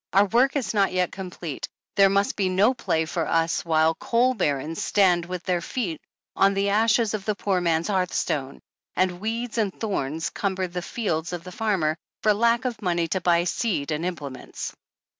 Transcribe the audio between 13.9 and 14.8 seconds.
and implements.